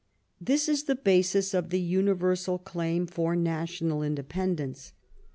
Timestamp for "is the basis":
0.67-1.53